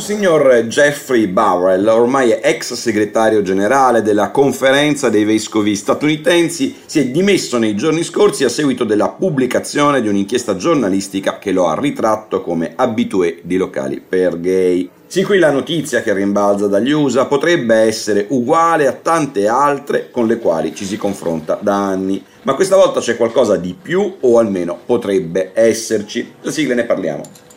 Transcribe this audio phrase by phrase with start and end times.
[0.00, 7.58] Monsignor Jeffrey Burrell, ormai ex segretario generale della conferenza dei vescovi statunitensi, si è dimesso
[7.58, 12.72] nei giorni scorsi a seguito della pubblicazione di un'inchiesta giornalistica che lo ha ritratto come
[12.76, 14.88] abitué di locali per gay.
[15.06, 20.26] Sin qui la notizia che rimbalza dagli USA potrebbe essere uguale a tante altre con
[20.26, 24.38] le quali ci si confronta da anni, ma questa volta c'è qualcosa di più o
[24.38, 26.36] almeno potrebbe esserci.
[26.40, 27.49] La sigla ne parliamo.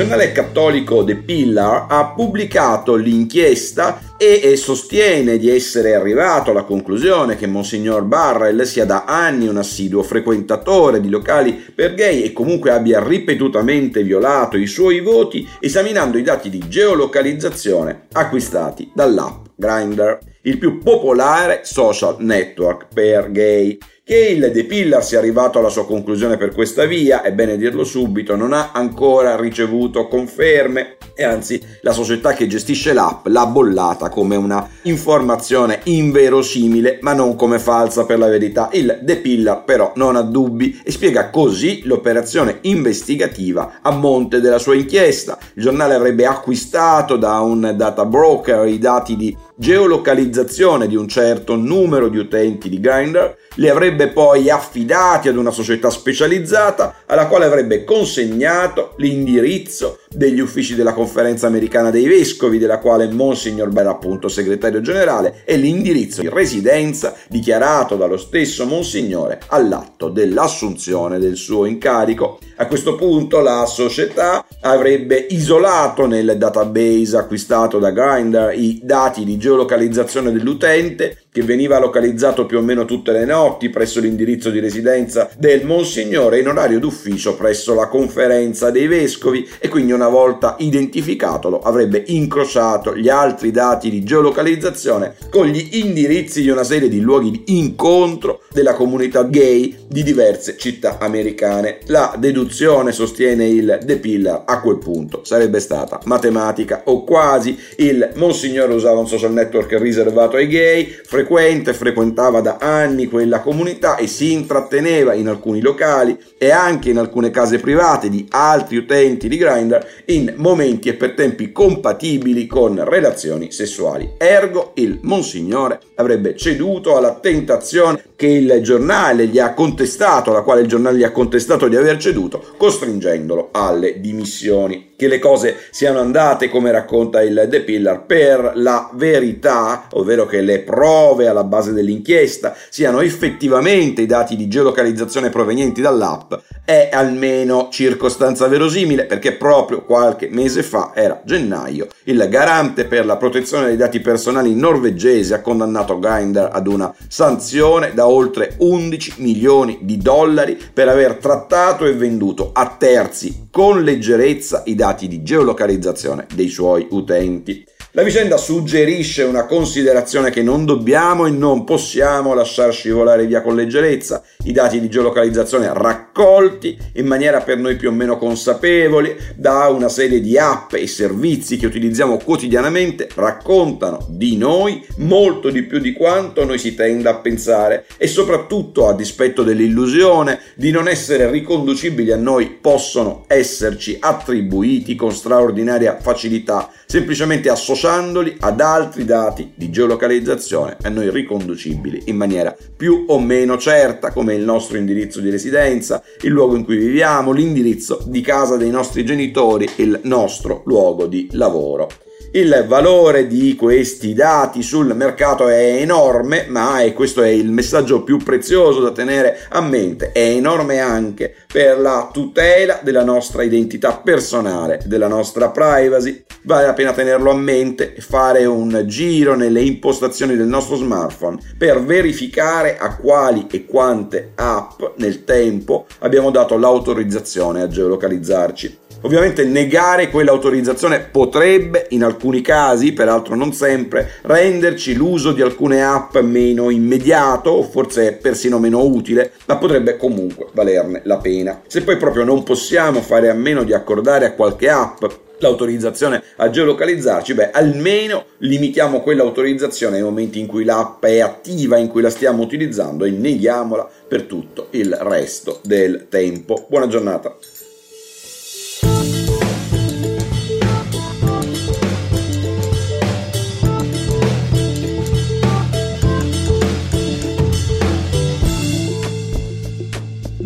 [0.00, 7.46] Giornale cattolico The Pillar ha pubblicato l'inchiesta e sostiene di essere arrivato alla conclusione che
[7.46, 13.06] Monsignor Barrell sia da anni un assiduo frequentatore di locali per gay e comunque abbia
[13.06, 20.78] ripetutamente violato i suoi voti esaminando i dati di geolocalizzazione acquistati dall'app Grindr, il più
[20.78, 23.76] popolare social network per gay.
[24.10, 27.84] Che il The Pillar sia arrivato alla sua conclusione per questa via, è bene dirlo
[27.84, 34.08] subito, non ha ancora ricevuto conferme e anzi la società che gestisce l'app l'ha bollata
[34.08, 38.70] come una informazione inverosimile ma non come falsa per la verità.
[38.72, 44.58] Il The Pillar però non ha dubbi e spiega così l'operazione investigativa a monte della
[44.58, 45.36] sua inchiesta.
[45.52, 51.54] Il giornale avrebbe acquistato da un data broker i dati di geolocalizzazione di un certo
[51.54, 57.44] numero di utenti di Grindr, li avrebbe poi affidati ad una società specializzata alla quale
[57.44, 64.28] avrebbe consegnato l'indirizzo degli uffici della conferenza americana dei vescovi, della quale Monsignor era appunto
[64.28, 72.38] segretario generale, e l'indirizzo di residenza dichiarato dallo stesso Monsignore all'atto dell'assunzione del suo incarico.
[72.60, 79.38] A questo punto la società avrebbe isolato nel database acquistato da Grindr i dati di
[79.38, 85.30] geolocalizzazione dell'utente che veniva localizzato più o meno tutte le notti presso l'indirizzo di residenza
[85.38, 91.60] del Monsignore in orario d'ufficio presso la conferenza dei vescovi e quindi una volta identificatolo
[91.60, 97.30] avrebbe incrociato gli altri dati di geolocalizzazione con gli indirizzi di una serie di luoghi
[97.30, 101.78] di incontro della comunità gay di diverse città americane.
[101.86, 107.58] La deduzione, sostiene il The Pillar, a quel punto sarebbe stata matematica o quasi.
[107.76, 113.96] Il Monsignore usava un social network riservato ai gay, frequente, frequentava da anni quella comunità
[113.96, 119.28] e si intratteneva in alcuni locali e anche in alcune case private di altri utenti
[119.28, 124.14] di Grindr in momenti e per tempi compatibili con relazioni sessuali.
[124.18, 130.60] Ergo il Monsignore avrebbe ceduto alla tentazione che il giornale gli ha contestato, alla quale
[130.60, 134.89] il giornale gli ha contestato di aver ceduto, costringendolo alle dimissioni.
[135.00, 140.42] Che le cose siano andate come racconta il The Pillar per la verità, ovvero che
[140.42, 146.34] le prove alla base dell'inchiesta siano effettivamente i dati di geolocalizzazione provenienti dall'app,
[146.66, 153.16] è almeno circostanza verosimile perché proprio qualche mese fa, era gennaio, il garante per la
[153.16, 159.78] protezione dei dati personali norvegese ha condannato Grindr ad una sanzione da oltre 11 milioni
[159.80, 166.26] di dollari per aver trattato e venduto a terzi con leggerezza i dati di geolocalizzazione
[166.34, 167.62] dei suoi utenti.
[167.94, 173.56] La vicenda suggerisce una considerazione che non dobbiamo e non possiamo lasciar scivolare via con
[173.56, 174.22] leggerezza.
[174.44, 179.88] I dati di geolocalizzazione raccolti in maniera per noi più o meno consapevole da una
[179.88, 185.92] serie di app e servizi che utilizziamo quotidianamente raccontano di noi molto di più di
[185.92, 192.12] quanto noi si tenda a pensare e soprattutto a dispetto dell'illusione di non essere riconducibili
[192.12, 197.48] a noi possono esserci attribuiti con straordinaria facilità semplicemente
[197.80, 204.12] associandoli ad altri dati di geolocalizzazione a noi riconducibili in maniera più o meno certa
[204.12, 208.68] come il nostro indirizzo di residenza, il luogo in cui viviamo, l'indirizzo di casa dei
[208.68, 211.88] nostri genitori, il nostro luogo di lavoro.
[212.32, 218.04] Il valore di questi dati sul mercato è enorme, ma e questo è il messaggio
[218.04, 223.96] più prezioso da tenere a mente, è enorme anche per la tutela della nostra identità
[223.96, 226.22] personale, della nostra privacy.
[226.42, 231.36] Vale la pena tenerlo a mente e fare un giro nelle impostazioni del nostro smartphone
[231.58, 238.78] per verificare a quali e quante app nel tempo abbiamo dato l'autorizzazione a geolocalizzarci.
[239.02, 246.18] Ovviamente negare quell'autorizzazione potrebbe, in alcuni casi, peraltro non sempre, renderci l'uso di alcune app
[246.18, 251.62] meno immediato o forse persino meno utile, ma potrebbe comunque valerne la pena.
[251.66, 255.02] Se poi proprio non possiamo fare a meno di accordare a qualche app
[255.38, 261.88] l'autorizzazione a geolocalizzarci, beh, almeno limitiamo quell'autorizzazione ai momenti in cui l'app è attiva, in
[261.88, 266.66] cui la stiamo utilizzando e neghiamola per tutto il resto del tempo.
[266.68, 267.34] Buona giornata.